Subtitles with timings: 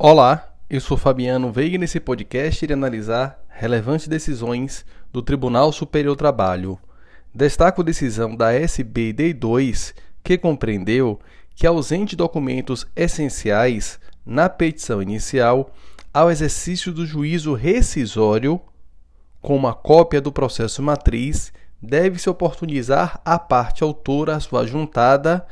[0.00, 6.14] Olá, eu sou Fabiano Veiga e nesse podcast irei analisar relevantes decisões do Tribunal Superior
[6.14, 6.78] do Trabalho.
[7.34, 11.18] Destaco a decisão da SBD2 que compreendeu
[11.52, 15.74] que ausente documentos essenciais na petição inicial
[16.14, 18.60] ao exercício do juízo rescisório,
[19.42, 21.52] como a cópia do processo matriz,
[21.82, 25.44] deve-se oportunizar à parte autora a sua juntada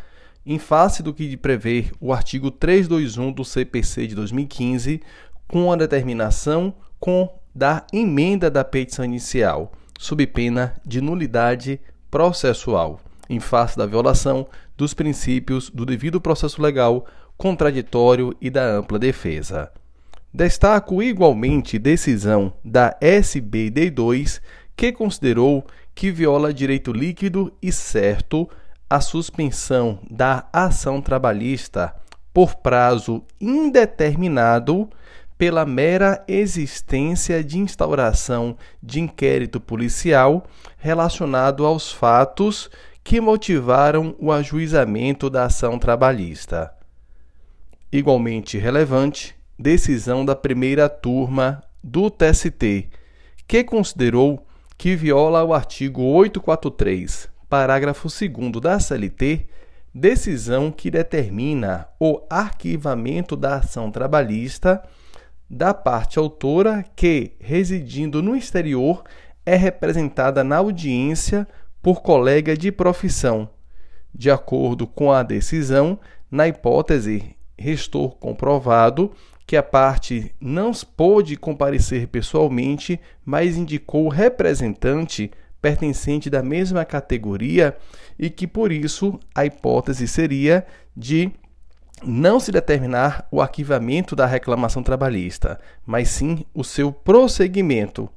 [0.46, 5.02] em face do que prevê o artigo 321 do CPC de 2015,
[5.48, 11.80] com a determinação com da emenda da petição inicial, sob pena de nulidade
[12.10, 18.98] processual, em face da violação dos princípios do devido processo legal, contraditório e da ampla
[18.98, 19.72] defesa.
[20.32, 24.40] Destaco igualmente decisão da SBD2,
[24.76, 28.48] que considerou que viola direito líquido e certo
[28.88, 31.94] a suspensão da ação trabalhista
[32.32, 34.88] por prazo indeterminado
[35.36, 40.46] pela mera existência de instauração de inquérito policial
[40.78, 42.70] relacionado aos fatos
[43.02, 46.72] que motivaram o ajuizamento da ação trabalhista.
[47.92, 52.88] Igualmente relevante, decisão da primeira turma do TST,
[53.46, 54.46] que considerou
[54.78, 59.46] que viola o artigo 843 parágrafo 2 da CLT,
[59.94, 64.82] decisão que determina o arquivamento da ação trabalhista
[65.48, 69.04] da parte autora que, residindo no exterior,
[69.44, 71.46] é representada na audiência
[71.80, 73.48] por colega de profissão,
[74.12, 75.98] de acordo com a decisão,
[76.30, 79.12] na hipótese restou comprovado
[79.46, 87.76] que a parte não pôde comparecer pessoalmente, mas indicou representante pertencente da mesma categoria
[88.18, 91.30] e que por isso a hipótese seria de
[92.04, 98.08] não se determinar o arquivamento da reclamação trabalhista, mas sim o seu prosseguimento,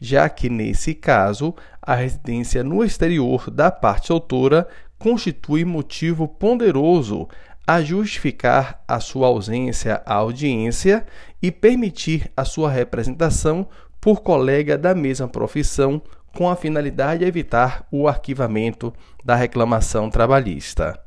[0.00, 4.66] já que nesse caso a residência no exterior da parte autora
[4.98, 7.28] constitui motivo ponderoso
[7.66, 11.06] a justificar a sua ausência à audiência
[11.40, 13.68] e permitir a sua representação
[14.00, 16.02] por colega da mesma profissão
[16.36, 18.92] com a finalidade de evitar o arquivamento
[19.24, 20.98] da reclamação trabalhista.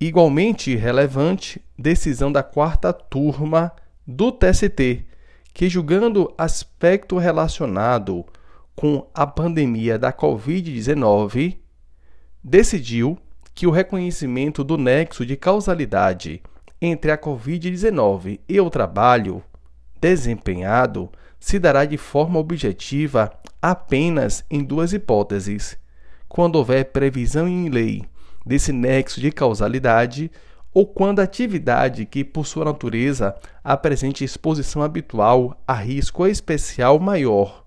[0.00, 3.72] Igualmente relevante, decisão da quarta turma
[4.06, 5.04] do TST,
[5.52, 8.24] que julgando aspecto relacionado
[8.76, 11.58] com a pandemia da Covid-19,
[12.44, 13.18] decidiu
[13.52, 16.40] que o reconhecimento do nexo de causalidade
[16.80, 19.42] entre a Covid-19 e o trabalho
[20.00, 25.76] desempenhado se dará de forma objetiva apenas em duas hipóteses:
[26.28, 28.04] quando houver previsão em lei
[28.44, 30.30] desse nexo de causalidade
[30.72, 37.64] ou quando a atividade que, por sua natureza, apresente exposição habitual a risco especial maior.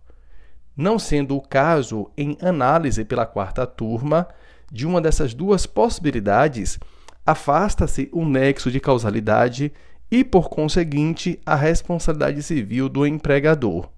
[0.76, 4.28] Não sendo o caso em análise pela quarta turma
[4.72, 6.80] de uma dessas duas possibilidades,
[7.26, 9.74] afasta-se o nexo de causalidade
[10.12, 13.90] e, por conseguinte, a responsabilidade civil do empregador.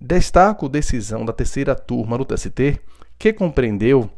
[0.00, 2.80] Destaco decisão da terceira turma do TST,
[3.16, 4.10] que compreendeu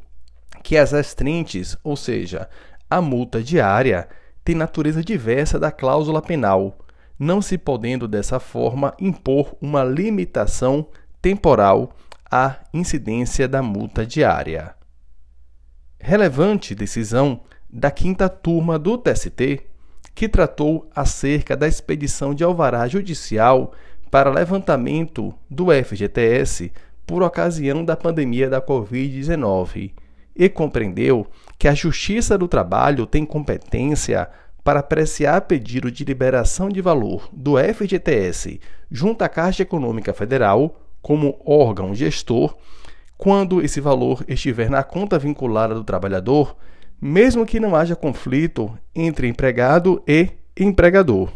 [0.63, 2.49] que as restrentes, ou seja,
[2.89, 4.09] a multa diária,
[4.43, 6.79] tem natureza diversa da cláusula penal,
[7.19, 10.89] não se podendo dessa forma impor uma limitação
[11.21, 11.95] temporal
[12.31, 14.75] à incidência da multa diária.
[16.01, 19.69] Relevante decisão da quinta turma do TST,
[20.19, 23.73] que tratou acerca da expedição de alvará judicial
[24.11, 26.73] para levantamento do FGTS
[27.07, 29.93] por ocasião da pandemia da Covid-19
[30.35, 31.25] e compreendeu
[31.57, 34.29] que a Justiça do Trabalho tem competência
[34.65, 41.41] para apreciar pedido de liberação de valor do FGTS junto à Caixa Econômica Federal como
[41.47, 42.57] órgão gestor
[43.17, 46.57] quando esse valor estiver na conta vinculada do trabalhador,
[47.01, 51.31] mesmo que não haja conflito entre empregado e empregador.